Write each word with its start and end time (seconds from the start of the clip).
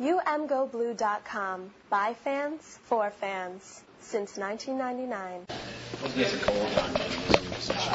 UMGoBlue.com. 0.00 1.70
By 1.88 2.12
fans, 2.12 2.78
for 2.84 3.10
fans. 3.10 3.82
Since 4.00 4.36
1999. 4.36 5.46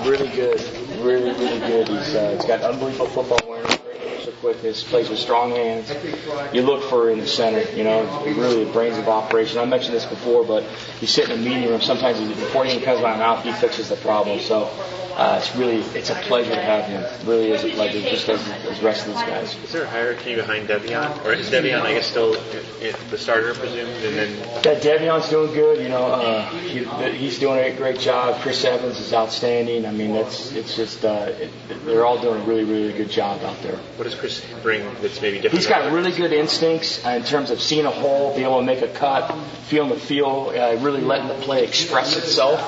Really 0.03 0.27
good. 0.35 0.59
Really, 1.03 1.31
really 1.31 1.59
good. 1.59 1.87
He's, 1.87 2.15
uh, 2.15 2.31
he's 2.35 2.45
got 2.45 2.61
unbelievable 2.63 3.05
football 3.05 3.39
awareness, 3.45 3.77
quickness, 4.41 4.83
plays 4.83 5.09
with 5.09 5.19
strong 5.19 5.51
hands. 5.51 5.93
You 6.53 6.63
look 6.63 6.83
for 6.83 7.09
in 7.09 7.19
the 7.19 7.27
center, 7.27 7.61
you 7.75 7.83
know, 7.83 8.03
really 8.25 8.65
the 8.65 8.71
brains 8.71 8.97
of 8.97 9.07
operation. 9.07 9.59
I 9.59 9.65
mentioned 9.65 9.95
this 9.95 10.05
before, 10.05 10.43
but 10.43 10.63
he's 10.99 11.11
sitting 11.11 11.35
in 11.35 11.43
the 11.43 11.49
meeting 11.49 11.69
room. 11.69 11.79
Sometimes 11.79 12.19
before 12.19 12.65
he 12.65 12.71
even 12.73 12.83
comes 12.83 13.01
out 13.01 13.19
mouth, 13.19 13.43
he 13.43 13.51
fixes 13.53 13.89
the 13.89 13.95
problem. 13.97 14.39
So 14.39 14.69
uh, 15.15 15.39
it's 15.39 15.55
really 15.55 15.81
it's 15.97 16.09
a 16.09 16.15
pleasure 16.15 16.55
to 16.55 16.61
have 16.61 16.85
him. 16.85 17.03
It 17.03 17.25
really 17.25 17.51
is 17.51 17.63
a 17.63 17.69
pleasure, 17.69 18.01
just 18.01 18.29
as, 18.29 18.39
as 18.49 18.79
the 18.79 18.85
rest 18.85 19.07
of 19.07 19.13
these 19.13 19.23
guys. 19.23 19.55
Is 19.63 19.71
there 19.71 19.83
a 19.83 19.89
hierarchy 19.89 20.35
behind 20.35 20.67
De'Veon, 20.67 21.25
or 21.25 21.33
is 21.33 21.49
De'Veon, 21.49 21.81
I 21.81 21.93
guess, 21.93 22.07
still 22.07 22.31
the 22.31 23.17
starter, 23.17 23.53
presumed, 23.53 23.89
and 23.89 24.15
then? 24.15 24.37
Yeah, 24.63 24.79
De'Veon's 24.79 25.29
doing 25.29 25.53
good. 25.53 25.83
You 25.83 25.89
know, 25.89 26.05
uh, 26.05 26.49
he, 26.49 26.85
he's 27.17 27.39
doing 27.39 27.59
a 27.59 27.75
great 27.75 27.99
job. 27.99 28.41
Chris 28.41 28.63
Evans 28.63 28.99
is 28.99 29.13
outstanding. 29.13 29.85
I 29.85 29.91
mean, 29.91 30.13
that's 30.13 30.53
it's 30.53 30.75
just 30.75 31.03
uh, 31.05 31.31
it, 31.37 31.51
they're 31.85 32.05
all 32.05 32.19
doing 32.19 32.41
a 32.41 32.45
really 32.45 32.63
really 32.63 32.93
good 32.93 33.09
job 33.09 33.43
out 33.43 33.61
there. 33.61 33.75
What 33.97 34.05
does 34.05 34.15
Chris 34.15 34.30
bring 34.61 34.83
that's 35.01 35.21
maybe 35.21 35.37
different? 35.37 35.55
He's 35.55 35.67
got 35.67 35.91
really 35.91 36.11
good 36.11 36.31
instincts 36.31 37.03
in 37.05 37.23
terms 37.23 37.51
of 37.51 37.61
seeing 37.61 37.85
a 37.85 37.91
hole, 37.91 38.33
being 38.33 38.45
able 38.45 38.59
to 38.59 38.65
make 38.65 38.81
a 38.81 38.87
cut, 38.87 39.31
feeling 39.65 39.89
the 39.89 39.99
feel, 39.99 40.53
uh, 40.55 40.75
really 40.81 41.01
letting 41.01 41.27
the 41.27 41.41
play 41.45 41.63
express 41.63 42.15
itself 42.15 42.59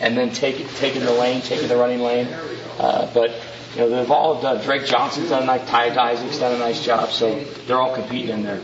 and 0.00 0.16
then 0.16 0.30
take, 0.30 0.68
taking 0.76 1.04
the 1.04 1.12
lane, 1.12 1.40
taking 1.40 1.68
the 1.68 1.76
running 1.76 2.00
lane. 2.00 2.28
Uh, 2.78 3.10
but 3.14 3.30
you 3.74 3.80
know 3.80 3.88
they've 3.90 4.10
all 4.10 4.40
done. 4.40 4.62
Drake 4.64 4.86
Johnson's 4.86 5.30
done 5.30 5.44
a 5.44 5.46
nice. 5.46 5.68
Ty 5.68 5.94
Isaac's 5.96 6.38
done 6.38 6.54
a 6.54 6.58
nice 6.58 6.84
job. 6.84 7.10
So 7.10 7.42
they're 7.66 7.80
all 7.80 7.94
competing 7.94 8.30
in 8.30 8.42
there. 8.42 8.60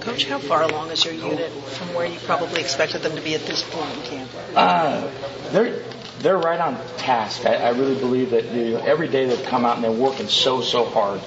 Coach, 0.00 0.24
how 0.24 0.38
far 0.38 0.62
along 0.62 0.90
is 0.90 1.04
your 1.04 1.14
unit 1.14 1.50
from 1.50 1.94
where 1.94 2.06
you 2.06 2.18
probably 2.20 2.60
expected 2.60 3.02
them 3.02 3.14
to 3.16 3.22
be 3.22 3.34
at 3.34 3.42
this 3.42 3.62
point 3.62 3.94
in 3.96 4.02
camp? 4.02 4.30
Uh, 4.54 5.10
they're 5.50 5.82
they're 6.20 6.38
right 6.38 6.60
on 6.60 6.78
task. 6.96 7.46
I, 7.46 7.56
I 7.56 7.68
really 7.70 7.94
believe 7.94 8.30
that 8.30 8.44
you 8.52 8.72
know, 8.72 8.78
every 8.78 9.08
day 9.08 9.26
they've 9.26 9.44
come 9.46 9.64
out 9.64 9.76
and 9.76 9.84
they're 9.84 9.92
working 9.92 10.28
so 10.28 10.62
so 10.62 10.84
hard, 10.84 11.20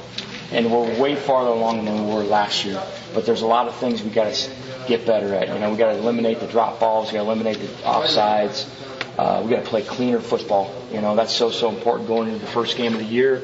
and 0.52 0.72
we're 0.72 1.00
way 1.00 1.16
farther 1.16 1.52
along 1.52 1.86
than 1.86 2.08
we 2.08 2.14
were 2.14 2.23
last 2.23 2.66
year. 2.66 2.81
But 3.14 3.26
there's 3.26 3.42
a 3.42 3.48
lot 3.48 3.67
of 3.67 3.76
things 3.76 4.03
we 4.03 4.09
got 4.09 4.34
to 4.34 4.52
get 4.88 5.06
better 5.06 5.34
at. 5.34 5.50
You 5.50 5.59
know, 5.59 5.72
we 5.72 5.78
got 5.78 5.92
to 5.92 5.98
eliminate 5.98 6.40
the 6.40 6.48
drop 6.48 6.80
balls, 6.80 7.12
we 7.12 7.17
got 7.17 7.23
to 7.23 7.30
eliminate 7.30 7.59
the 7.59 7.67
offsides. 7.84 8.68
Uh, 9.18 9.42
we 9.44 9.50
got 9.50 9.64
to 9.64 9.70
play 9.70 9.81
cleaner 9.81 10.20
football. 10.20 10.72
You 10.92 11.02
know, 11.02 11.16
that's 11.16 11.34
so 11.34 11.50
so 11.50 11.70
important 11.70 12.08
going 12.08 12.30
into 12.30 12.40
the 12.40 12.52
first 12.52 12.78
game 12.78 12.94
of 12.94 13.00
the 13.00 13.06
year. 13.06 13.42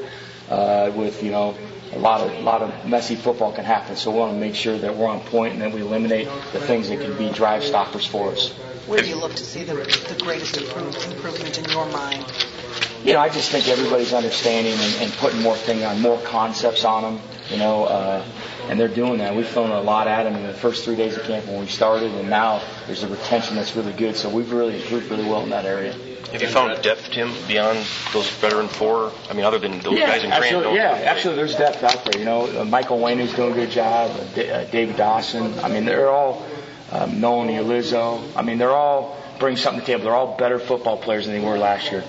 Uh, 0.49 0.91
with 0.93 1.23
you 1.23 1.31
know 1.31 1.55
a 1.93 1.99
lot 1.99 2.21
of 2.21 2.31
a 2.31 2.41
lot 2.41 2.61
of 2.61 2.85
messy 2.85 3.15
football 3.15 3.53
can 3.53 3.65
happen. 3.65 3.95
So 3.95 4.11
we 4.11 4.19
want 4.19 4.33
to 4.33 4.39
make 4.39 4.55
sure 4.55 4.77
that 4.77 4.95
we're 4.95 5.07
on 5.07 5.21
point 5.21 5.53
and 5.53 5.61
that 5.61 5.71
we 5.71 5.81
eliminate 5.81 6.27
the 6.51 6.59
things 6.59 6.89
that 6.89 6.99
can 6.99 7.17
be 7.17 7.31
drive 7.31 7.63
stoppers 7.63 8.05
for 8.05 8.31
us. 8.31 8.51
Where 8.87 9.01
do 9.01 9.07
you 9.07 9.15
look 9.15 9.33
to 9.33 9.43
see 9.43 9.63
the, 9.63 9.73
the 9.73 10.19
greatest 10.21 10.57
improvement 10.57 11.57
in 11.57 11.65
your 11.65 11.85
mind? 11.87 12.25
You 13.03 13.13
know, 13.13 13.19
I 13.19 13.29
just 13.29 13.51
think 13.51 13.67
everybody's 13.67 14.13
understanding 14.13 14.73
and, 14.73 15.03
and 15.03 15.13
putting 15.13 15.41
more 15.41 15.57
thing 15.57 15.83
on, 15.83 16.01
more 16.01 16.19
concepts 16.21 16.85
on 16.85 17.03
them. 17.03 17.21
You 17.49 17.57
know, 17.57 17.83
uh, 17.83 18.25
and 18.69 18.79
they're 18.79 18.87
doing 18.87 19.17
that. 19.17 19.35
We've 19.35 19.47
thrown 19.47 19.71
a 19.71 19.81
lot 19.81 20.07
at 20.07 20.23
them 20.23 20.35
in 20.35 20.43
the 20.47 20.53
first 20.53 20.85
three 20.85 20.95
days 20.95 21.17
of 21.17 21.23
camp 21.23 21.45
when 21.47 21.59
we 21.59 21.67
started, 21.67 22.11
and 22.13 22.29
now 22.29 22.61
there's 22.87 23.03
a 23.03 23.07
retention 23.09 23.55
that's 23.55 23.75
really 23.75 23.91
good. 23.91 24.15
So 24.15 24.29
we've 24.29 24.51
really 24.51 24.81
improved 24.81 25.11
really 25.11 25.25
well 25.25 25.43
in 25.43 25.49
that 25.49 25.65
area. 25.65 25.93
Have 26.31 26.41
you 26.41 26.47
found 26.47 26.81
depth, 26.81 27.11
Tim, 27.11 27.31
beyond 27.47 27.85
those 28.11 28.27
veteran 28.27 28.67
four? 28.67 29.11
I 29.29 29.33
mean, 29.33 29.45
other 29.45 29.59
than 29.59 29.79
those 29.81 29.99
yeah, 29.99 30.07
guys 30.07 30.23
in 30.23 30.31
absolutely, 30.31 30.73
Grant? 30.73 31.01
Yeah, 31.01 31.11
absolutely. 31.11 31.43
There's 31.43 31.55
depth 31.55 31.83
out 31.83 32.05
there. 32.05 32.19
You 32.19 32.25
know, 32.25 32.61
uh, 32.61 32.65
Michael 32.65 32.99
Wayne 32.99 33.19
is 33.19 33.33
doing 33.33 33.51
a 33.51 33.55
good 33.55 33.69
job. 33.69 34.09
Uh, 34.09 34.23
D- 34.33 34.49
uh, 34.49 34.63
David 34.65 34.97
Dawson. 34.97 35.59
I 35.59 35.67
mean, 35.67 35.85
they're 35.85 36.09
all 36.09 36.43
um, 36.91 37.19
Nolan 37.19 37.49
Ulizio. 37.49 38.23
I 38.35 38.41
mean, 38.41 38.57
they're 38.57 38.71
all 38.71 39.15
bring 39.39 39.57
something 39.57 39.81
to 39.81 39.85
the 39.85 39.91
table. 39.91 40.05
They're 40.05 40.15
all 40.15 40.37
better 40.37 40.59
football 40.59 40.97
players 40.97 41.25
than 41.25 41.39
they 41.39 41.45
were 41.45 41.57
last 41.57 41.91
year. 41.91 42.03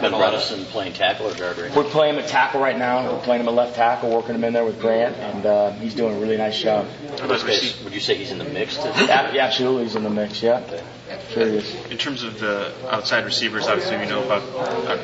Ben 0.00 0.12
Bredeson 0.12 0.64
playing 0.66 0.92
tackle 0.94 1.28
or 1.28 1.34
guard 1.34 1.58
right 1.58 1.74
We're 1.74 1.84
playing 1.84 2.14
him 2.14 2.20
at 2.22 2.28
tackle 2.28 2.60
right 2.60 2.78
now. 2.78 3.12
We're 3.12 3.20
playing 3.20 3.42
him 3.42 3.48
at 3.48 3.54
left 3.54 3.76
tackle, 3.76 4.10
working 4.10 4.34
him 4.34 4.44
in 4.44 4.52
there 4.52 4.64
with 4.64 4.80
Grant, 4.80 5.16
and 5.16 5.46
uh, 5.46 5.70
he's 5.72 5.94
doing 5.94 6.16
a 6.16 6.20
really 6.20 6.36
nice 6.36 6.60
job. 6.60 6.86
Would 7.20 7.92
you 7.92 8.00
say 8.00 8.16
he's 8.16 8.30
in 8.30 8.38
the 8.38 8.44
mix? 8.44 8.76
To 8.76 8.88
yeah, 8.88 9.32
yeah, 9.32 9.44
absolutely, 9.46 9.84
he's 9.84 9.96
in 9.96 10.02
the 10.02 10.10
mix. 10.10 10.42
Yeah. 10.42 10.62
Sure 11.32 11.42
is. 11.42 11.74
In 11.86 11.98
terms 11.98 12.22
of 12.22 12.38
the 12.38 12.72
outside 12.90 13.24
receivers, 13.24 13.66
obviously 13.66 13.98
we 13.98 14.06
know 14.06 14.22
about 14.24 14.42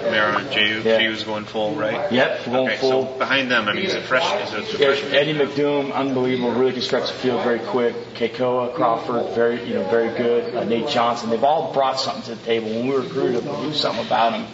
Mara 0.02 0.38
and 0.38 0.50
Jehu. 0.50 0.82
Yeah. 0.82 0.98
Jehu's 0.98 1.24
going 1.24 1.44
full, 1.44 1.74
right? 1.74 2.10
Yep, 2.12 2.44
going 2.46 2.68
okay, 2.68 2.76
full. 2.76 3.06
So 3.06 3.18
behind 3.18 3.50
them, 3.50 3.68
I 3.68 3.74
mean, 3.74 3.84
is 3.84 3.94
it 3.94 4.04
fresh? 4.04 4.24
Is 4.52 4.74
it 4.74 4.80
Yeah, 4.80 4.94
fresh? 4.94 5.12
Eddie 5.12 5.34
McDoom, 5.34 5.92
unbelievable, 5.92 6.52
really 6.52 6.72
can 6.72 6.82
stretch 6.82 7.08
the 7.08 7.14
field 7.14 7.42
very 7.44 7.60
quick. 7.60 7.94
Kekoa, 8.14 8.74
Crawford, 8.74 9.34
very 9.34 9.64
you 9.66 9.74
know 9.74 9.88
very 9.90 10.16
good. 10.16 10.54
Uh, 10.54 10.64
Nate 10.64 10.88
Johnson, 10.88 11.30
they've 11.38 11.44
all 11.44 11.72
brought 11.72 12.00
something 12.00 12.22
to 12.24 12.34
the 12.34 12.44
table. 12.44 12.68
When 12.68 12.88
we 12.88 12.96
recruited 12.96 13.44
them, 13.44 13.60
we 13.60 13.66
knew 13.68 13.72
something 13.72 14.04
about 14.04 14.32
them, 14.32 14.46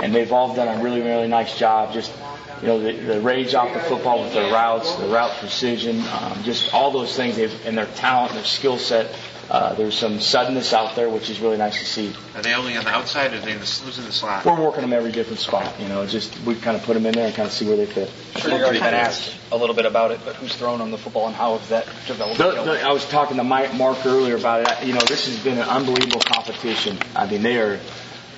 and 0.00 0.14
they've 0.14 0.32
all 0.32 0.54
done 0.54 0.78
a 0.78 0.82
really 0.82 1.00
really 1.00 1.26
nice 1.26 1.58
job. 1.58 1.92
Just 1.92 2.12
you 2.60 2.68
know 2.68 2.78
the, 2.78 2.92
the 2.92 3.20
rage 3.20 3.54
off 3.54 3.74
the 3.74 3.80
football 3.80 4.22
with 4.22 4.32
their 4.32 4.52
routes, 4.52 4.94
the 4.96 5.08
route 5.08 5.32
precision, 5.40 6.00
um, 6.12 6.42
just 6.44 6.72
all 6.72 6.92
those 6.92 7.14
things. 7.16 7.36
They've, 7.36 7.66
and 7.66 7.76
their 7.76 7.86
talent, 7.86 8.34
their 8.34 8.44
skill 8.44 8.78
set. 8.78 9.12
Uh, 9.50 9.72
there's 9.74 9.96
some 9.98 10.20
suddenness 10.20 10.74
out 10.74 10.94
there, 10.94 11.08
which 11.08 11.30
is 11.30 11.40
really 11.40 11.56
nice 11.56 11.78
to 11.78 11.86
see. 11.86 12.12
Are 12.34 12.42
they 12.42 12.52
only 12.52 12.76
on 12.76 12.84
the 12.84 12.90
outside, 12.90 13.32
or 13.32 13.36
are 13.36 13.40
they 13.40 13.52
in 13.52 13.60
the, 13.60 13.64
who's 13.64 13.98
in 13.98 14.04
the 14.04 14.12
slot? 14.12 14.44
We're 14.44 14.60
working 14.60 14.82
them 14.82 14.92
every 14.92 15.10
different 15.10 15.38
spot. 15.40 15.80
You 15.80 15.88
know, 15.88 16.04
just 16.06 16.38
we 16.42 16.54
kind 16.54 16.76
of 16.76 16.82
put 16.82 16.92
them 16.94 17.06
in 17.06 17.14
there 17.14 17.26
and 17.26 17.34
kind 17.34 17.46
of 17.46 17.52
see 17.52 17.66
where 17.66 17.76
they 17.78 17.86
fit. 17.86 18.10
Sure, 18.36 18.50
you've 18.52 18.60
already 18.62 18.78
been 18.80 18.92
asked 18.92 19.34
a 19.50 19.56
little 19.56 19.74
bit 19.74 19.86
about 19.86 20.10
it, 20.10 20.20
but 20.24 20.36
who's 20.36 20.54
throwing 20.54 20.82
on 20.82 20.90
the 20.90 20.98
football 20.98 21.26
and 21.28 21.34
how 21.34 21.56
has 21.56 21.66
that 21.70 21.86
developed? 22.06 22.36
The, 22.36 22.50
the, 22.62 22.82
I 22.82 22.92
was 22.92 23.06
talking 23.08 23.38
to 23.38 23.44
Mike 23.44 23.72
Mark 23.74 24.04
earlier 24.04 24.36
about 24.36 24.68
it. 24.70 24.86
You 24.86 24.92
know, 24.92 25.00
this 25.00 25.26
has 25.26 25.42
been 25.42 25.56
an 25.56 25.66
unbelievable 25.68 26.20
competition. 26.20 26.98
I 27.16 27.24
mean, 27.30 27.42
they 27.42 27.58
are 27.58 27.80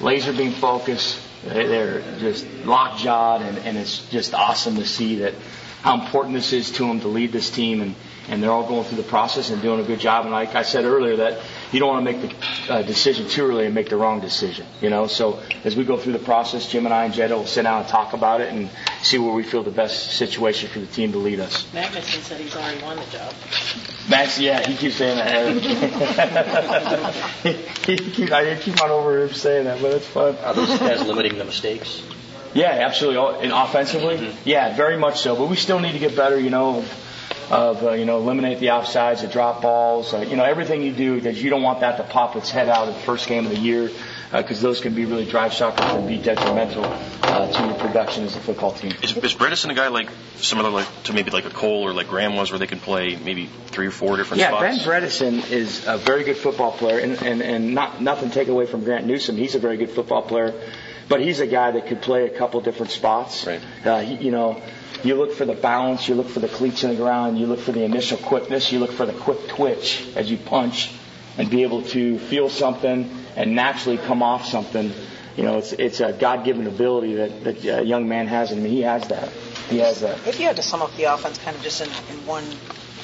laser 0.01 0.33
beam 0.33 0.53
focused. 0.53 1.21
They- 1.45 1.67
They're 1.67 2.03
just 2.21 2.45
lockjawed, 2.65 3.41
and, 3.41 3.59
and 3.59 3.77
it's 3.77 4.09
just 4.11 4.33
awesome 4.33 4.77
to 4.77 4.87
see 4.87 5.17
that 5.17 5.35
how 5.83 5.99
important 6.01 6.35
this 6.35 6.53
is 6.53 6.71
to 6.73 6.87
them 6.87 7.01
to 7.01 7.09
lead 7.09 7.33
this 7.33 7.49
team, 7.51 7.81
and, 7.81 7.95
and 8.29 8.43
they're 8.43 8.51
all 8.51 8.69
going 8.69 8.85
through 8.85 8.99
the 8.99 9.09
process 9.09 9.49
and 9.49 9.63
doing 9.63 9.81
a 9.81 9.83
good 9.83 9.99
job. 9.99 10.25
And 10.25 10.33
like 10.33 10.55
I 10.55 10.63
said 10.63 10.85
earlier, 10.85 11.17
that 11.17 11.41
you 11.73 11.81
don't 11.81 11.89
want 11.89 12.07
to 12.07 12.13
make 12.13 12.31
the 12.67 12.73
uh, 12.73 12.83
decision 12.83 13.29
too 13.29 13.47
early 13.47 13.65
and 13.65 13.75
make 13.75 13.89
the 13.89 13.97
wrong 13.97 14.21
decision. 14.21 14.67
You 14.83 14.91
know, 14.91 15.07
so 15.07 15.41
as 15.65 15.77
we 15.77 15.85
go 15.85 15.97
through 15.97 16.13
the 16.13 16.19
process, 16.19 16.69
Jim 16.69 16.85
and 16.85 16.95
I 16.95 17.07
and 17.07 17.15
Jetta 17.15 17.35
will 17.35 17.47
sit 17.47 17.63
down 17.63 17.81
and 17.81 17.89
talk 17.89 18.13
about 18.13 18.43
it 18.43 18.53
and 18.53 18.69
see 19.03 19.19
where 19.19 19.33
we 19.33 19.43
feel 19.43 19.63
the 19.63 19.71
best 19.71 20.13
situation 20.13 20.69
for 20.69 20.81
the 20.81 20.87
team 20.87 21.13
to 21.13 21.19
lead 21.19 21.41
us. 21.41 21.65
Magnuson 21.73 22.21
said 22.23 22.41
he's 22.41 22.55
already 22.55 22.83
won 22.83 22.97
the 22.97 23.07
job. 23.07 23.33
Max, 24.11 24.39
yeah, 24.39 24.67
he 24.67 24.77
keeps 24.77 24.97
saying 24.97 25.17
that. 25.17 25.55
he, 27.87 27.97
he 27.97 28.11
keep, 28.11 28.33
I 28.33 28.55
keep 28.57 28.83
on 28.83 28.91
over 28.91 29.23
him 29.23 29.33
saying 29.33 29.65
that, 29.65 29.81
but 29.81 29.95
it's 29.95 30.07
fun. 30.07 30.37
Are 30.45 30.53
those 30.53 30.79
guys 30.79 31.07
limiting 31.07 31.39
the 31.39 31.47
mistakes? 31.47 32.03
Yeah, 32.55 32.71
absolutely. 32.71 33.45
And 33.45 33.53
offensively, 33.53 34.35
yeah, 34.45 34.77
very 34.77 34.97
much 34.97 35.21
so. 35.21 35.37
But 35.37 35.49
we 35.49 35.57
still 35.57 35.79
need 35.79 35.93
to 35.93 35.99
get 35.99 36.17
better. 36.17 36.39
You 36.39 36.51
know, 36.51 36.85
of 37.51 37.83
uh, 37.83 37.93
you 37.93 38.05
know 38.05 38.19
eliminate 38.19 38.61
the 38.61 38.69
offsides, 38.69 39.23
the 39.23 39.29
drop 39.29 39.63
balls. 39.63 40.15
Uh, 40.15 40.21
you 40.21 40.37
know 40.37 40.45
everything 40.45 40.83
you 40.83 40.93
do 40.93 41.17
because 41.17 41.43
you 41.43 41.51
don't 41.51 41.63
want 41.63 41.81
that 41.81 41.97
to 41.97 42.05
pop 42.05 42.37
its 42.37 42.51
head 42.51 42.69
out 42.69 42.89
at 42.89 42.95
the 42.95 43.01
first 43.01 43.29
game 43.29 43.47
of 43.47 43.53
the 43.53 43.59
year 43.59 43.91
because 44.33 44.61
those 44.61 44.81
can 44.81 44.95
be 44.95 45.05
really 45.05 45.25
drive 45.25 45.53
shockers 45.53 45.91
and 45.91 46.07
be 46.07 46.17
detrimental 46.17 46.85
uh, 46.85 47.51
to 47.51 47.67
your 47.67 47.75
production 47.75 48.25
as 48.25 48.37
a 48.37 48.41
football 48.41 48.73
team. 48.73 48.93
Is, 49.03 49.17
is 49.17 49.35
Bredeson 49.35 49.71
a 49.71 49.75
guy 49.75 49.89
like 49.89 50.09
similar 50.37 50.71
like 50.71 50.87
to 51.05 51.13
maybe 51.13 51.31
like 51.31 51.47
a 51.47 51.51
Cole 51.51 51.83
or 51.83 51.93
like 51.93 52.09
Graham 52.09 52.37
was, 52.37 52.53
where 52.53 52.59
they 52.59 52.69
can 52.69 52.79
play 52.79 53.17
maybe 53.17 53.47
three 53.67 53.89
or 53.89 53.91
four 53.91 54.17
different 54.17 54.41
Yeah, 54.41 54.61
Ben? 54.61 54.79
Bredeson 54.79 55.51
is 55.51 55.87
a 55.87 55.99
very 55.99 56.25
good 56.25 56.37
football 56.37 56.73
player, 56.73 56.99
and, 56.99 57.21
and, 57.23 57.43
and 57.43 57.75
not 57.75 58.01
nothing 58.01 58.31
take 58.31 58.49
away 58.49 58.67
from 58.67 58.85
Grant 58.85 59.07
Newsome. 59.07 59.37
He's 59.37 59.57
a 59.57 59.59
very 59.59 59.77
good 59.77 59.91
football 59.91 60.23
player, 60.23 60.55
but 61.11 61.21
he's 61.21 61.41
a 61.41 61.47
guy 61.47 61.73
that 61.73 61.89
could 61.89 62.01
play 62.01 62.25
a 62.25 62.31
couple 62.31 62.61
different 62.61 62.93
spots. 62.93 63.45
Right. 63.47 63.61
Uh, 63.85 64.01
he, 64.01 64.15
you 64.25 64.31
know, 64.31 64.63
you 65.03 65.17
look 65.17 65.33
for 65.33 65.45
the 65.45 65.55
balance, 65.55 66.09
you 66.09 66.15
look 66.15 66.29
for 66.29 66.39
the 66.39 66.49
cleats 66.49 66.85
in 66.85 66.91
the 66.91 66.97
ground, 66.97 67.37
you 67.37 67.47
look 67.47 67.59
for 67.59 67.73
the 67.73 67.83
initial 67.83 68.17
quickness, 68.17 68.71
you 68.71 68.79
look 68.79 68.93
for 68.93 69.07
the 69.07 69.13
quick 69.13 69.49
twitch 69.49 70.07
as 70.15 70.31
you 70.31 70.39
punch, 70.39 70.91
and 71.37 71.51
be 71.51 71.65
able 71.65 71.83
to 71.83 72.19
feel 72.19 72.49
something 72.49 73.11
and 73.35 73.57
naturally 73.57 73.99
come 73.99 74.23
off 74.23 74.47
something. 74.47 74.93
You 75.37 75.45
know, 75.45 75.59
it's 75.59 75.73
it's 75.73 76.01
a 76.01 76.13
God-given 76.13 76.67
ability 76.67 77.15
that 77.15 77.45
that 77.45 77.65
a 77.65 77.85
young 77.85 78.09
man 78.09 78.29
has, 78.29 78.53
and 78.53 78.65
he 78.65 78.83
has 78.83 79.09
that. 79.09 79.33
He 79.71 79.79
has 79.79 80.01
that. 80.01 80.27
If 80.27 80.41
you 80.41 80.47
had 80.47 80.57
to 80.57 80.63
sum 80.63 80.83
up 80.83 80.95
the 80.97 81.05
offense 81.05 81.39
kind 81.39 81.57
of 81.57 81.63
just 81.63 81.81
in, 81.81 81.89
in 82.13 82.27
one 82.27 82.45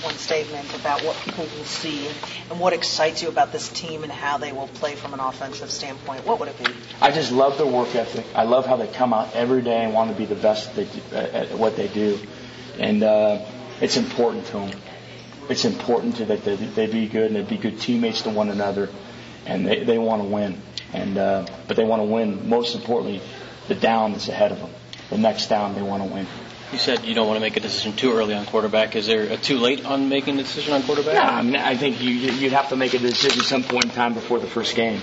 one 0.02 0.14
statement 0.14 0.74
about 0.78 1.00
what 1.02 1.16
people 1.24 1.44
will 1.44 1.64
see 1.64 2.06
and 2.50 2.60
what 2.60 2.72
excites 2.72 3.22
you 3.22 3.28
about 3.28 3.50
this 3.52 3.68
team 3.70 4.02
and 4.02 4.12
how 4.12 4.36
they 4.38 4.52
will 4.52 4.68
play 4.68 4.94
from 4.94 5.14
an 5.14 5.20
offensive 5.20 5.70
standpoint, 5.70 6.24
what 6.26 6.38
would 6.38 6.48
it 6.48 6.58
be? 6.62 6.70
I 7.00 7.10
just 7.10 7.32
love 7.32 7.56
their 7.56 7.66
work 7.66 7.94
ethic. 7.94 8.24
I 8.34 8.44
love 8.44 8.66
how 8.66 8.76
they 8.76 8.86
come 8.88 9.14
out 9.14 9.34
every 9.34 9.62
day 9.62 9.84
and 9.84 9.94
want 9.94 10.10
to 10.10 10.16
be 10.16 10.26
the 10.26 10.34
best 10.34 10.74
they 10.76 10.84
do, 10.84 11.00
at 11.12 11.34
at 11.34 11.58
what 11.58 11.76
they 11.76 11.88
do, 11.88 12.18
and 12.78 13.02
uh, 13.02 13.44
it's 13.80 13.96
important 13.96 14.46
to 14.46 14.52
them. 14.52 14.70
It's 15.48 15.64
important 15.64 16.16
to 16.16 16.24
that 16.26 16.44
they, 16.44 16.56
they 16.56 16.86
be 16.86 17.06
good 17.08 17.26
and 17.32 17.36
they 17.36 17.42
be 17.42 17.56
good 17.56 17.80
teammates 17.80 18.22
to 18.22 18.30
one 18.30 18.50
another, 18.50 18.88
and 19.46 19.66
they, 19.66 19.84
they 19.84 19.98
want 19.98 20.22
to 20.22 20.28
win. 20.28 20.60
And 20.92 21.16
uh, 21.18 21.46
but 21.68 21.76
they 21.76 21.84
want 21.84 22.00
to 22.00 22.06
win 22.06 22.48
most 22.48 22.74
importantly 22.74 23.22
the 23.68 23.74
down 23.74 24.12
that's 24.12 24.28
ahead 24.28 24.52
of 24.52 24.58
them. 24.60 24.70
The 25.10 25.18
next 25.18 25.46
down 25.48 25.74
they 25.74 25.82
want 25.82 26.02
to 26.02 26.08
win. 26.12 26.26
You 26.72 26.78
said 26.78 27.04
you 27.04 27.14
don't 27.14 27.28
want 27.28 27.36
to 27.36 27.40
make 27.40 27.56
a 27.56 27.60
decision 27.60 27.94
too 27.94 28.12
early 28.12 28.34
on 28.34 28.44
quarterback. 28.46 28.96
Is 28.96 29.06
there 29.06 29.22
a 29.22 29.36
too 29.36 29.58
late 29.58 29.84
on 29.84 30.08
making 30.08 30.38
a 30.38 30.42
decision 30.42 30.72
on 30.72 30.82
quarterback? 30.82 31.14
Yeah, 31.14 31.30
I 31.30 31.42
mean, 31.42 31.56
I 31.56 31.76
think 31.76 32.02
you, 32.02 32.10
you'd 32.10 32.52
have 32.52 32.70
to 32.70 32.76
make 32.76 32.92
a 32.94 32.98
decision 32.98 33.42
some 33.42 33.62
point 33.62 33.84
in 33.84 33.90
time 33.90 34.14
before 34.14 34.40
the 34.40 34.48
first 34.48 34.74
game. 34.74 35.00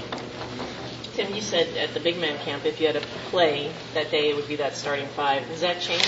Tim, 1.13 1.33
you 1.33 1.41
said 1.41 1.77
at 1.77 1.93
the 1.93 1.99
big 1.99 2.17
man 2.17 2.37
camp, 2.39 2.65
if 2.65 2.81
you 2.81 2.87
had 2.87 2.95
to 2.99 3.07
play 3.29 3.71
that 3.93 4.09
day, 4.09 4.29
it 4.29 4.35
would 4.35 4.47
be 4.47 4.55
that 4.55 4.75
starting 4.75 5.05
five. 5.09 5.47
Does 5.47 5.61
that 5.61 5.79
change? 5.79 6.03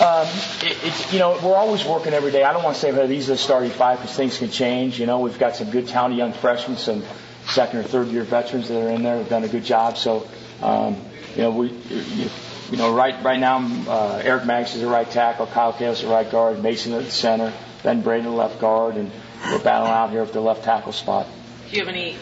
Um, 0.00 0.26
it, 0.62 0.78
it's 0.82 1.12
you 1.12 1.18
know 1.18 1.38
we're 1.42 1.54
always 1.54 1.84
working 1.84 2.14
every 2.14 2.32
day. 2.32 2.42
I 2.42 2.52
don't 2.54 2.64
want 2.64 2.74
to 2.74 2.80
say 2.80 2.90
hey, 2.90 3.06
these 3.06 3.28
are 3.28 3.34
the 3.34 3.38
starting 3.38 3.70
five 3.70 3.98
because 3.98 4.16
things 4.16 4.38
can 4.38 4.50
change. 4.50 4.98
You 4.98 5.04
know 5.06 5.20
we've 5.20 5.38
got 5.38 5.56
some 5.56 5.70
good 5.70 5.88
talented 5.88 6.18
young 6.18 6.32
freshmen, 6.32 6.78
some 6.78 7.02
second 7.46 7.80
or 7.80 7.82
third 7.82 8.08
year 8.08 8.24
veterans 8.24 8.68
that 8.68 8.82
are 8.82 8.88
in 8.88 9.02
there. 9.02 9.18
Have 9.18 9.28
done 9.28 9.44
a 9.44 9.48
good 9.48 9.64
job. 9.64 9.98
So 9.98 10.26
um, 10.62 10.96
you 11.34 11.42
know 11.42 11.50
we 11.50 11.68
you, 11.68 12.30
you 12.70 12.76
know 12.76 12.94
right 12.94 13.22
right 13.22 13.38
now 13.38 13.58
uh, 13.88 14.20
Eric 14.24 14.44
Maggs 14.46 14.74
is 14.74 14.80
the 14.80 14.86
right 14.88 15.08
tackle, 15.10 15.46
Kyle 15.46 15.72
Kalis 15.72 16.02
the 16.02 16.08
right 16.08 16.30
guard, 16.30 16.62
Mason 16.62 16.92
at 16.92 17.04
the 17.04 17.10
center, 17.10 17.52
Ben 17.82 18.02
Braden 18.02 18.24
the 18.24 18.30
left 18.30 18.60
guard, 18.60 18.96
and 18.96 19.10
we're 19.44 19.58
battling 19.62 19.92
out 19.92 20.10
here 20.10 20.22
at 20.22 20.32
the 20.32 20.40
left 20.40 20.64
tackle 20.64 20.92
spot. 20.92 21.26
Do 21.70 21.76
you 21.76 21.84
have 21.84 21.88
any 21.94 22.16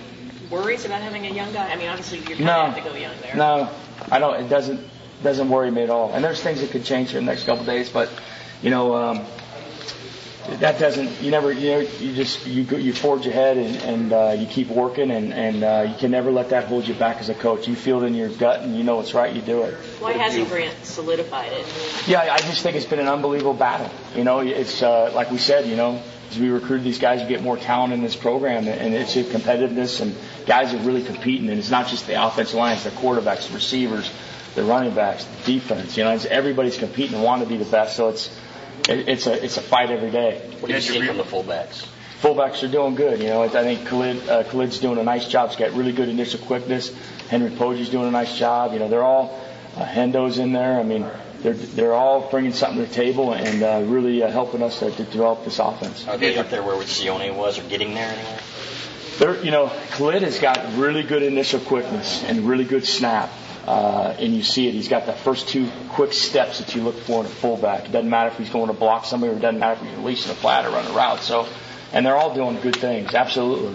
worries 0.50 0.84
about 0.84 1.00
having 1.02 1.26
a 1.26 1.30
young 1.30 1.52
guy? 1.52 1.68
I 1.70 1.76
mean, 1.76 1.88
obviously 1.88 2.18
you're 2.18 2.26
going 2.38 2.44
No. 2.44 2.66
to 2.66 2.70
have 2.72 2.76
to 2.84 2.90
go 2.90 2.96
young 2.96 3.14
there. 3.22 3.36
No, 3.36 3.68
I 4.10 4.18
don't. 4.18 4.40
It 4.42 4.48
doesn't 4.48 4.80
doesn't 5.22 5.48
worry 5.48 5.70
me 5.70 5.82
at 5.82 5.90
all. 5.90 6.12
And 6.12 6.22
there's 6.24 6.42
things 6.42 6.60
that 6.60 6.70
could 6.70 6.84
change 6.84 7.10
here 7.10 7.18
in 7.18 7.24
the 7.26 7.32
next 7.32 7.44
couple 7.44 7.60
of 7.60 7.66
days, 7.66 7.88
but 7.88 8.10
you 8.62 8.70
know 8.70 8.94
um, 8.94 9.24
that 10.48 10.78
doesn't. 10.78 11.22
You 11.22 11.30
never. 11.30 11.52
You 11.52 11.70
know. 11.70 11.78
You 11.80 12.14
just 12.14 12.46
you 12.46 12.64
go, 12.64 12.76
you 12.76 12.92
forge 12.92 13.26
ahead 13.26 13.56
and, 13.56 13.76
and 13.76 14.12
uh, 14.12 14.36
you 14.38 14.46
keep 14.46 14.68
working, 14.68 15.10
and 15.10 15.32
and 15.32 15.64
uh, 15.64 15.86
you 15.88 15.94
can 15.96 16.10
never 16.10 16.30
let 16.30 16.50
that 16.50 16.64
hold 16.64 16.86
you 16.86 16.94
back 16.94 17.18
as 17.18 17.28
a 17.28 17.34
coach. 17.34 17.66
You 17.66 17.74
feel 17.74 18.02
it 18.02 18.06
in 18.06 18.14
your 18.14 18.28
gut, 18.28 18.60
and 18.60 18.76
you 18.76 18.84
know 18.84 19.00
it's 19.00 19.14
right. 19.14 19.34
You 19.34 19.42
do 19.42 19.62
it. 19.62 19.74
Why 20.00 20.12
hasn't 20.12 20.48
Grant 20.48 20.84
solidified 20.84 21.52
it? 21.52 21.66
Yeah, 22.06 22.20
I 22.20 22.38
just 22.38 22.62
think 22.62 22.76
it's 22.76 22.86
been 22.86 22.98
an 22.98 23.08
unbelievable 23.08 23.54
battle. 23.54 23.90
You 24.14 24.24
know, 24.24 24.40
it's 24.40 24.82
uh, 24.82 25.12
like 25.14 25.30
we 25.30 25.38
said. 25.38 25.66
You 25.66 25.76
know, 25.76 26.02
as 26.30 26.38
we 26.38 26.50
recruit 26.50 26.80
these 26.80 26.98
guys, 26.98 27.22
you 27.22 27.28
get 27.28 27.42
more 27.42 27.56
talent 27.56 27.92
in 27.92 28.02
this 28.02 28.16
program, 28.16 28.68
and 28.68 28.94
it's 28.94 29.16
a 29.16 29.24
competitiveness, 29.24 30.00
and 30.00 30.14
guys 30.46 30.74
are 30.74 30.78
really 30.78 31.02
competing. 31.02 31.48
And 31.48 31.58
it's 31.58 31.70
not 31.70 31.88
just 31.88 32.06
the 32.06 32.22
offensive 32.22 32.56
line; 32.56 32.74
it's 32.74 32.84
the 32.84 32.90
quarterbacks, 32.90 33.48
the 33.48 33.54
receivers, 33.54 34.10
the 34.54 34.62
running 34.62 34.94
backs, 34.94 35.24
the 35.24 35.52
defense. 35.52 35.96
You 35.96 36.04
know, 36.04 36.12
it's, 36.12 36.26
everybody's 36.26 36.76
competing 36.76 37.14
and 37.14 37.24
want 37.24 37.42
to 37.42 37.48
be 37.48 37.56
the 37.56 37.64
best. 37.64 37.96
So 37.96 38.08
it's 38.10 38.28
it, 38.88 39.08
it's 39.08 39.26
a 39.26 39.44
it's 39.44 39.56
a 39.56 39.62
fight 39.62 39.90
every 39.90 40.10
day. 40.10 40.40
What 40.60 40.68
do 40.68 40.74
you 40.74 40.80
see 40.80 41.00
from 41.06 41.16
the 41.16 41.24
fullbacks? 41.24 41.86
Fullbacks 42.20 42.62
are 42.62 42.72
doing 42.72 42.94
good. 42.94 43.20
You 43.20 43.28
know, 43.28 43.42
I 43.42 43.48
think 43.48 43.86
Khalid, 43.86 44.28
uh, 44.28 44.44
Khalid's 44.44 44.78
doing 44.78 44.98
a 44.98 45.02
nice 45.02 45.28
job. 45.28 45.50
He's 45.50 45.58
got 45.58 45.72
really 45.72 45.92
good 45.92 46.08
initial 46.08 46.40
quickness. 46.40 46.90
Henry 47.28 47.50
Poggi's 47.50 47.90
doing 47.90 48.08
a 48.08 48.10
nice 48.10 48.38
job. 48.38 48.72
You 48.72 48.78
know, 48.78 48.88
they're 48.88 49.04
all 49.04 49.38
uh, 49.76 49.84
Hendo's 49.84 50.38
in 50.38 50.52
there. 50.52 50.80
I 50.80 50.84
mean, 50.84 51.06
they're 51.40 51.52
they're 51.52 51.92
all 51.92 52.30
bringing 52.30 52.52
something 52.52 52.82
to 52.82 52.88
the 52.88 52.94
table 52.94 53.34
and 53.34 53.62
uh, 53.62 53.82
really 53.84 54.22
uh, 54.22 54.30
helping 54.30 54.62
us 54.62 54.82
uh, 54.82 54.90
to 54.90 55.04
develop 55.04 55.44
this 55.44 55.58
offense. 55.58 56.06
Are 56.08 56.16
they 56.16 56.38
up 56.38 56.48
there 56.50 56.62
where 56.62 56.76
Sione 56.78 57.34
was, 57.34 57.58
or 57.58 57.62
getting 57.64 57.94
there 57.94 58.08
anyway? 58.08 58.38
They're, 59.18 59.44
you 59.44 59.50
know, 59.50 59.68
Khalid 59.90 60.22
has 60.22 60.38
got 60.38 60.76
really 60.76 61.02
good 61.02 61.22
initial 61.22 61.60
quickness 61.60 62.24
and 62.24 62.48
really 62.48 62.64
good 62.64 62.86
snap. 62.86 63.30
Uh, 63.66 64.14
and 64.18 64.34
you 64.34 64.42
see 64.42 64.68
it. 64.68 64.74
He's 64.74 64.88
got 64.88 65.06
the 65.06 65.12
first 65.12 65.48
two 65.48 65.70
quick 65.90 66.12
steps 66.12 66.58
that 66.58 66.74
you 66.74 66.82
look 66.82 66.96
for 66.96 67.20
in 67.20 67.26
a 67.26 67.30
fullback. 67.30 67.86
It 67.86 67.92
doesn't 67.92 68.10
matter 68.10 68.28
if 68.28 68.36
he's 68.36 68.50
going 68.50 68.66
to 68.66 68.74
block 68.74 69.06
somebody 69.06 69.32
or 69.32 69.36
it 69.36 69.40
doesn't 69.40 69.58
matter 69.58 69.80
if 69.80 69.88
he's 69.88 69.96
releasing 69.98 70.32
a 70.32 70.34
flat 70.34 70.66
or 70.66 70.70
running 70.70 70.90
a 70.90 70.94
route. 70.94 71.20
So, 71.20 71.48
and 71.92 72.04
they're 72.04 72.16
all 72.16 72.34
doing 72.34 72.60
good 72.60 72.76
things. 72.76 73.14
Absolutely. 73.14 73.74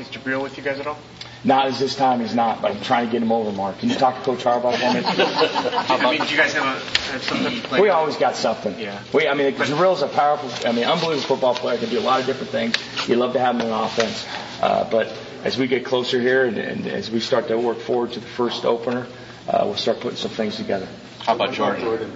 Is 0.00 0.08
Jabrill 0.08 0.42
with 0.42 0.56
you 0.56 0.64
guys 0.64 0.80
at 0.80 0.86
all? 0.86 0.98
Not 1.44 1.66
as 1.66 1.78
this 1.78 1.94
time 1.94 2.20
he's 2.20 2.34
not, 2.34 2.60
but 2.62 2.72
I'm 2.72 2.80
trying 2.80 3.06
to 3.06 3.12
get 3.12 3.22
him 3.22 3.30
over, 3.30 3.52
Mark. 3.52 3.78
Can 3.78 3.90
you 3.90 3.94
talk 3.94 4.16
to 4.16 4.22
Coach 4.22 4.42
Harbaugh 4.42 4.74
for 4.74 4.92
me? 4.92 5.02
I 5.06 6.10
mean, 6.10 6.26
do 6.26 6.32
you 6.32 6.36
guys 6.36 6.52
have, 6.54 6.64
a, 6.64 7.10
have 7.12 7.22
something 7.22 7.70
like 7.70 7.80
we 7.80 7.90
always 7.90 8.16
got 8.16 8.34
something. 8.34 8.76
Yeah. 8.78 9.00
We, 9.12 9.28
I 9.28 9.34
mean, 9.34 9.52
Jarrell's 9.54 10.02
a 10.02 10.08
powerful, 10.08 10.50
I 10.68 10.72
mean, 10.72 10.84
unbelievable 10.84 11.36
football 11.36 11.54
player. 11.54 11.78
Can 11.78 11.90
do 11.90 11.98
a 11.98 12.00
lot 12.00 12.20
of 12.20 12.26
different 12.26 12.50
things. 12.50 12.76
You 13.08 13.16
love 13.16 13.34
to 13.34 13.38
have 13.38 13.54
him 13.54 13.60
in 13.62 13.72
offense. 13.72 14.26
Uh, 14.60 14.90
but 14.90 15.12
as 15.44 15.56
we 15.58 15.66
get 15.66 15.84
closer 15.84 16.20
here 16.20 16.44
and, 16.44 16.58
and 16.58 16.86
as 16.86 17.10
we 17.10 17.20
start 17.20 17.48
to 17.48 17.58
work 17.58 17.78
forward 17.78 18.12
to 18.12 18.20
the 18.20 18.26
first 18.26 18.64
opener, 18.64 19.06
uh, 19.48 19.62
we'll 19.64 19.76
start 19.76 20.00
putting 20.00 20.18
some 20.18 20.30
things 20.30 20.56
together. 20.56 20.88
How 21.20 21.34
about 21.34 21.52
Jordan? 21.52 22.12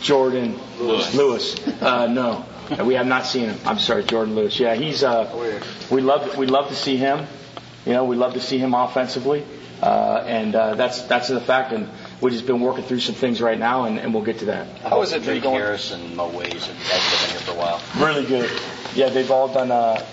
Jordan 0.00 0.58
Lewis. 0.78 1.14
Lewis. 1.14 1.56
Uh, 1.86 2.06
no, 2.06 2.44
we 2.84 2.94
have 2.94 3.06
not 3.06 3.26
seen 3.26 3.48
him. 3.50 3.58
I'm 3.64 3.78
sorry, 3.78 4.02
Jordan 4.02 4.34
Lewis. 4.34 4.58
Yeah, 4.58 4.74
he's. 4.74 5.04
Uh, 5.04 5.60
we 5.90 6.00
love. 6.00 6.36
We 6.36 6.46
love 6.46 6.68
to 6.68 6.74
see 6.74 6.96
him. 6.96 7.26
You 7.84 7.92
know, 7.92 8.04
we 8.04 8.16
love 8.16 8.32
to 8.32 8.40
see 8.40 8.58
him 8.58 8.74
offensively, 8.74 9.44
uh, 9.82 10.24
and 10.26 10.54
uh, 10.54 10.74
that's 10.74 11.02
that's 11.02 11.28
the 11.28 11.40
fact. 11.40 11.72
And 11.72 11.88
we've 12.20 12.32
just 12.32 12.46
been 12.46 12.60
working 12.60 12.82
through 12.82 13.00
some 13.00 13.14
things 13.14 13.40
right 13.40 13.58
now, 13.58 13.84
and, 13.84 13.98
and 14.00 14.12
we'll 14.12 14.24
get 14.24 14.38
to 14.38 14.46
that. 14.46 14.66
How 14.78 15.02
is 15.02 15.12
it 15.12 15.22
Drake 15.22 15.42
going? 15.42 15.60
Harris 15.60 15.92
and 15.92 16.16
Moe 16.16 16.30
Ways, 16.30 16.52
guys 16.54 16.66
have 16.66 17.28
been 17.28 17.30
here 17.30 17.40
for 17.40 17.52
a 17.52 17.54
while. 17.54 17.80
Really 17.98 18.26
good. 18.26 18.50
Yeah, 18.94 19.10
they've 19.10 19.30
all 19.30 19.52
done 19.52 19.70
a 19.70 20.04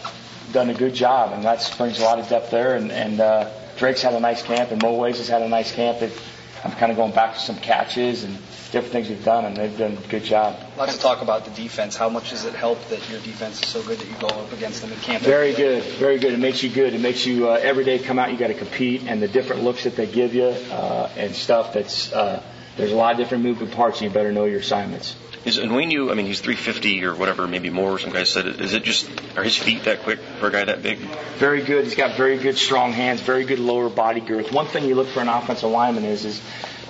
done 0.54 0.70
a 0.70 0.74
good 0.74 0.94
job, 0.94 1.34
and 1.34 1.44
that 1.44 1.74
brings 1.78 2.00
a 2.00 2.04
lot 2.04 2.20
of 2.20 2.30
depth 2.30 2.52
there. 2.52 2.76
And, 2.76 2.92
and 2.92 3.20
uh, 3.20 3.50
Drake's 3.78 4.02
had 4.02 4.14
a 4.14 4.20
nice 4.20 4.42
camp, 4.44 4.72
and 4.72 4.82
Moe 4.82 4.96
Ways 4.96 5.18
has 5.18 5.28
had 5.28 5.42
a 5.42 5.50
nice 5.50 5.72
camp. 5.72 6.00
They've, 6.00 6.22
I'm 6.64 6.72
kind 6.72 6.92
of 6.92 6.98
going 6.98 7.12
back 7.12 7.34
to 7.34 7.40
some 7.40 7.58
catches 7.58 8.24
and 8.24 8.38
different 8.72 8.94
things 8.94 9.10
we've 9.10 9.24
done, 9.24 9.46
and 9.46 9.58
they've 9.58 9.78
done 9.78 9.98
a 9.98 10.08
good 10.08 10.24
job. 10.24 10.58
Lots 10.78 10.96
of 10.96 11.02
talk 11.02 11.22
about 11.22 11.46
the 11.46 11.52
defense. 11.52 11.96
How 11.96 12.10
much 12.10 12.30
does 12.32 12.46
it 12.46 12.54
help 12.56 12.84
that 12.90 13.08
your 13.10 13.20
defense 13.20 13.62
is 13.62 13.68
so 13.68 13.84
good 13.84 14.00
that 14.00 14.08
you 14.08 14.16
go 14.20 14.28
up 14.28 14.52
against 14.54 14.82
them 14.82 14.92
in 14.92 15.00
camp? 15.00 15.24
Very 15.24 15.54
good, 15.54 15.84
very 15.84 16.18
good. 16.18 16.34
It 16.34 16.40
makes 16.40 16.64
you 16.64 16.70
good. 16.70 16.94
It 16.94 17.02
makes 17.02 17.26
you 17.26 17.50
uh, 17.50 17.60
every 17.62 17.84
day 17.84 18.00
come 18.00 18.18
out. 18.18 18.32
You 18.32 18.38
got 18.38 18.48
to 18.48 18.54
compete, 18.54 19.04
and 19.06 19.22
the 19.22 19.28
different 19.28 19.64
looks 19.64 19.84
that 19.84 19.96
they 19.96 20.08
give 20.08 20.34
you 20.34 20.46
uh, 20.46 21.10
and 21.18 21.36
stuff. 21.36 21.74
That's 21.74 22.12
uh, 22.14 22.42
there's 22.78 22.92
a 22.92 22.96
lot 22.96 23.12
of 23.12 23.18
different 23.18 23.44
moving 23.44 23.70
parts. 23.70 24.02
And 24.02 24.10
you 24.10 24.14
better 24.14 24.32
know 24.32 24.46
your 24.46 24.60
assignments. 24.60 25.16
Is 25.46 25.58
and 25.58 25.76
we 25.76 25.86
knew, 25.86 26.10
I 26.10 26.14
mean, 26.14 26.26
he's 26.26 26.40
350 26.40 27.04
or 27.04 27.16
whatever, 27.16 27.48
maybe 27.48 27.70
more. 27.70 28.00
Some 28.00 28.12
guys 28.12 28.30
said, 28.30 28.48
is 28.48 28.74
it 28.74 28.84
just 28.84 29.10
are 29.36 29.44
his 29.44 29.58
feet 29.58 29.84
that 29.84 30.04
quick 30.04 30.20
for 30.40 30.48
a 30.48 30.52
guy 30.52 30.64
that 30.64 30.82
big? 30.82 31.00
Very 31.38 31.62
good. 31.62 31.84
He's 31.84 31.96
got 31.96 32.16
very 32.16 32.38
good 32.38 32.58
strong 32.58 32.94
hands, 32.94 33.20
very 33.20 33.44
good 33.44 33.60
lower 33.60 33.90
body 33.90 34.22
girth. 34.22 34.54
One 34.54 34.68
thing 34.68 34.86
you 34.86 34.96
look 34.96 35.10
for 35.10 35.20
an 35.20 35.28
offensive 35.28 35.70
lineman 35.70 36.06
is 36.06 36.24
is 36.24 36.42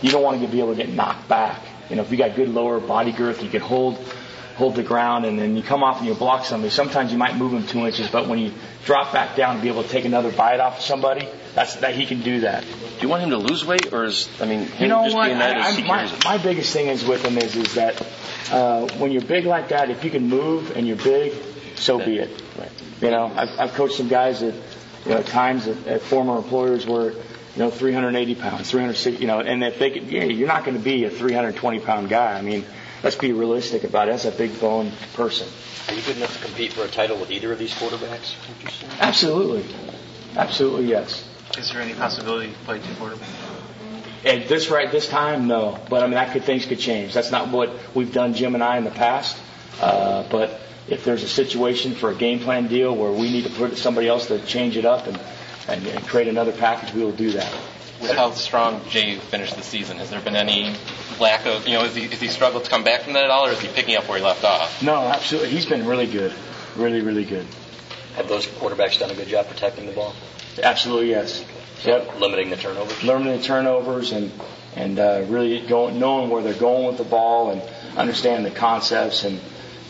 you 0.03 0.11
don't 0.11 0.21
want 0.21 0.39
to 0.41 0.47
be 0.47 0.59
able 0.59 0.75
to 0.75 0.83
get 0.83 0.93
knocked 0.93 1.27
back. 1.27 1.63
You 1.89 1.95
know, 1.95 2.03
if 2.03 2.11
you 2.11 2.17
got 2.17 2.35
good 2.35 2.49
lower 2.49 2.79
body 2.79 3.11
girth, 3.11 3.41
you 3.41 3.49
can 3.49 3.61
hold 3.61 3.97
hold 4.55 4.75
the 4.75 4.83
ground, 4.83 5.25
and 5.25 5.37
then 5.39 5.55
you 5.57 5.63
come 5.63 5.83
off 5.83 5.99
and 5.99 6.07
you 6.07 6.13
block 6.13 6.45
somebody. 6.45 6.69
Sometimes 6.69 7.11
you 7.11 7.17
might 7.17 7.35
move 7.35 7.53
him 7.53 7.65
two 7.65 7.85
inches, 7.85 8.09
but 8.09 8.27
when 8.27 8.39
you 8.39 8.51
drop 8.85 9.11
back 9.11 9.35
down 9.35 9.55
to 9.55 9.61
be 9.61 9.67
able 9.69 9.83
to 9.83 9.89
take 9.89 10.05
another 10.05 10.31
bite 10.31 10.59
off 10.59 10.77
of 10.77 10.83
somebody, 10.83 11.27
that's 11.55 11.77
that 11.77 11.95
he 11.95 12.05
can 12.05 12.21
do 12.21 12.41
that. 12.41 12.63
Do 12.63 13.01
you 13.01 13.09
want 13.09 13.23
him 13.23 13.31
to 13.31 13.37
lose 13.37 13.65
weight, 13.65 13.91
or 13.93 14.05
is 14.05 14.29
I 14.39 14.45
mean, 14.45 14.65
him 14.65 14.83
You 14.83 14.87
know 14.89 15.03
just 15.03 15.15
what? 15.15 15.25
being 15.25 15.39
that 15.39 15.57
I, 15.57 15.69
I, 15.69 15.87
my, 15.87 16.19
my 16.23 16.37
biggest 16.37 16.71
thing 16.73 16.87
is 16.87 17.03
with 17.03 17.23
him 17.23 17.37
is 17.37 17.55
is 17.55 17.73
that 17.75 18.01
uh, 18.51 18.87
when 18.97 19.11
you're 19.11 19.23
big 19.23 19.45
like 19.45 19.69
that, 19.69 19.89
if 19.89 20.03
you 20.03 20.11
can 20.11 20.29
move 20.29 20.75
and 20.75 20.87
you're 20.87 20.97
big, 20.97 21.33
so 21.75 21.97
be 21.97 22.17
it. 22.17 22.29
You 23.01 23.11
know, 23.11 23.25
I've, 23.35 23.59
I've 23.59 23.73
coached 23.73 23.95
some 23.95 24.07
guys 24.07 24.39
that, 24.39 24.53
you 25.05 25.11
know, 25.11 25.17
at 25.17 25.25
times 25.25 25.67
at, 25.67 25.85
at 25.87 26.01
former 26.01 26.37
employers 26.37 26.85
were, 26.87 27.11
you 27.11 27.19
know, 27.57 27.69
380 27.69 28.35
pounds, 28.35 28.71
360, 28.71 29.19
you 29.19 29.27
know, 29.27 29.41
and 29.41 29.61
if 29.63 29.77
they 29.77 29.91
could, 29.91 30.09
yeah, 30.09 30.23
you're 30.23 30.47
not 30.47 30.63
going 30.63 30.77
to 30.77 30.83
be 30.83 31.03
a 31.03 31.09
320 31.09 31.79
pound 31.81 32.07
guy. 32.07 32.37
I 32.37 32.41
mean, 32.41 32.63
let's 33.03 33.15
be 33.15 33.33
realistic 33.33 33.83
about 33.83 34.07
it. 34.07 34.11
That's 34.11 34.25
a 34.25 34.31
big 34.31 34.59
bone 34.59 34.91
person. 35.13 35.47
Are 35.87 35.93
you 35.93 36.01
good 36.01 36.17
enough 36.17 36.35
to 36.39 36.45
compete 36.45 36.73
for 36.73 36.83
a 36.83 36.87
title 36.87 37.17
with 37.17 37.29
either 37.31 37.51
of 37.51 37.59
these 37.59 37.73
quarterbacks? 37.73 38.35
would 38.47 38.63
you 38.63 38.69
say? 38.69 38.87
Absolutely, 38.99 39.65
absolutely 40.37 40.85
yes. 40.85 41.27
Is 41.57 41.71
there 41.71 41.81
any 41.81 41.93
possibility 41.93 42.51
to 42.51 42.57
play 42.59 42.79
two 42.79 42.93
quarterbacks? 42.93 43.27
At 44.25 44.47
this 44.47 44.69
right 44.69 44.89
this 44.89 45.07
time, 45.07 45.47
no. 45.47 45.77
But 45.89 46.01
I 46.01 46.05
mean, 46.05 46.15
that 46.15 46.31
could 46.31 46.45
things 46.45 46.65
could 46.65 46.79
change. 46.79 47.13
That's 47.13 47.31
not 47.31 47.49
what 47.49 47.71
we've 47.93 48.13
done, 48.13 48.33
Jim 48.33 48.55
and 48.55 48.63
I, 48.63 48.77
in 48.77 48.85
the 48.85 48.91
past. 48.91 49.37
Uh, 49.81 50.23
but 50.31 50.61
if 50.87 51.03
there's 51.03 51.23
a 51.23 51.27
situation 51.27 51.93
for 51.93 52.09
a 52.09 52.15
game 52.15 52.39
plan 52.39 52.67
deal 52.67 52.95
where 52.95 53.11
we 53.11 53.29
need 53.29 53.43
to 53.43 53.49
put 53.49 53.77
somebody 53.77 54.07
else 54.07 54.27
to 54.27 54.39
change 54.45 54.77
it 54.77 54.85
up 54.85 55.07
and, 55.07 55.19
and, 55.67 55.85
and 55.85 56.05
create 56.07 56.27
another 56.27 56.51
package, 56.51 56.93
we 56.93 57.03
will 57.03 57.11
do 57.11 57.31
that. 57.31 57.51
With 58.01 58.11
how 58.11 58.31
strong 58.31 58.81
Jay 58.89 59.17
finished 59.17 59.55
the 59.55 59.63
season, 59.63 59.97
has 59.97 60.09
there 60.09 60.19
been 60.19 60.35
any 60.35 60.75
lack 61.19 61.45
of, 61.45 61.67
you 61.67 61.73
know, 61.73 61.83
has 61.83 61.95
he, 61.95 62.07
has 62.07 62.19
he 62.19 62.27
struggled 62.27 62.65
to 62.65 62.69
come 62.69 62.83
back 62.83 63.01
from 63.01 63.13
that 63.13 63.23
at 63.23 63.29
all, 63.29 63.47
or 63.47 63.51
is 63.51 63.61
he 63.61 63.69
picking 63.69 63.95
up 63.95 64.09
where 64.09 64.17
he 64.17 64.23
left 64.23 64.43
off? 64.43 64.83
No, 64.83 64.95
absolutely. 64.95 65.51
He's 65.51 65.65
been 65.65 65.85
really 65.85 66.07
good. 66.07 66.33
Really, 66.75 67.01
really 67.01 67.23
good. 67.23 67.45
Have 68.15 68.27
those 68.27 68.45
quarterbacks 68.45 68.99
done 68.99 69.11
a 69.11 69.15
good 69.15 69.27
job 69.27 69.47
protecting 69.47 69.85
the 69.85 69.93
ball? 69.93 70.13
Absolutely, 70.61 71.11
yes. 71.11 71.45
Yep. 71.85 72.19
Limiting 72.19 72.49
the 72.49 72.57
turnovers? 72.57 73.03
Learning 73.03 73.37
the 73.37 73.43
turnovers 73.43 74.11
and 74.11 74.31
and 74.75 74.97
uh, 74.97 75.23
really 75.27 75.61
going, 75.67 75.99
knowing 75.99 76.29
where 76.29 76.41
they're 76.41 76.53
going 76.53 76.87
with 76.87 76.97
the 76.97 77.03
ball 77.03 77.51
and 77.51 77.61
understanding 77.97 78.43
the 78.51 78.57
concepts 78.57 79.23
and 79.23 79.39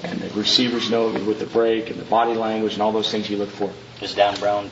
and 0.03 0.19
the 0.19 0.29
receivers 0.37 0.89
know 0.89 1.09
with 1.09 1.39
the 1.39 1.45
break 1.45 1.89
and 1.89 1.99
the 1.99 2.05
body 2.05 2.33
language 2.33 2.73
and 2.73 2.81
all 2.81 2.91
those 2.91 3.09
things 3.09 3.29
you 3.29 3.37
look 3.37 3.49
for. 3.49 3.71
Is 4.01 4.15
Don 4.15 4.35
Brown 4.35 4.69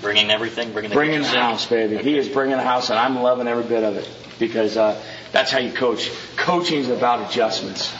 bringing 0.00 0.30
everything? 0.30 0.72
Bringing 0.72 0.90
the 0.90 0.94
Bringing 0.96 1.22
the 1.22 1.28
house, 1.28 1.66
baby. 1.66 1.98
He 1.98 2.16
is 2.18 2.28
bringing 2.28 2.56
the 2.56 2.62
house, 2.62 2.90
and 2.90 2.98
I'm 2.98 3.16
loving 3.22 3.48
every 3.48 3.64
bit 3.64 3.82
of 3.84 3.96
it 3.96 4.08
because 4.38 4.76
uh, 4.76 5.00
that's 5.32 5.50
how 5.50 5.58
you 5.58 5.72
coach. 5.72 6.10
Coaching 6.36 6.78
is 6.78 6.88
about 6.88 7.30
adjustments. 7.30 7.92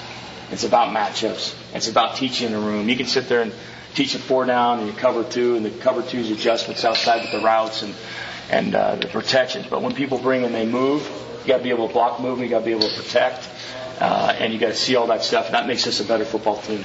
It's 0.50 0.64
about 0.64 0.94
matchups. 0.94 1.54
It's 1.74 1.88
about 1.88 2.16
teaching 2.16 2.46
in 2.48 2.52
the 2.52 2.60
room. 2.60 2.88
You 2.88 2.96
can 2.96 3.06
sit 3.06 3.28
there 3.28 3.42
and 3.42 3.52
teach 3.94 4.14
a 4.14 4.18
four 4.18 4.44
down 4.44 4.78
and 4.80 4.88
you 4.88 4.94
cover 4.94 5.24
two, 5.24 5.56
and 5.56 5.64
the 5.64 5.70
cover 5.70 6.02
two's 6.02 6.30
adjustments 6.30 6.84
outside 6.84 7.22
with 7.22 7.32
the 7.32 7.40
routes 7.40 7.82
and 7.82 7.94
and 8.50 8.74
uh, 8.76 8.94
the 8.94 9.08
protections. 9.08 9.66
But 9.68 9.82
when 9.82 9.94
people 9.94 10.18
bring 10.18 10.44
and 10.44 10.54
they 10.54 10.66
move, 10.66 11.02
you 11.42 11.48
got 11.48 11.58
to 11.58 11.62
be 11.64 11.70
able 11.70 11.88
to 11.88 11.92
block 11.92 12.20
movement. 12.20 12.48
You 12.48 12.54
got 12.54 12.60
to 12.60 12.64
be 12.66 12.70
able 12.72 12.88
to 12.88 12.94
protect. 13.02 13.48
uh, 14.00 14.34
and 14.38 14.52
you 14.52 14.58
got 14.58 14.68
to 14.68 14.74
see 14.76 14.96
all 14.96 15.06
that 15.08 15.24
stuff. 15.24 15.46
And 15.46 15.54
that 15.54 15.66
makes 15.66 15.86
us 15.86 16.00
a 16.00 16.04
better 16.04 16.24
football 16.24 16.58
team. 16.60 16.84